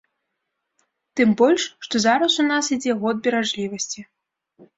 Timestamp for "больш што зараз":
1.41-2.39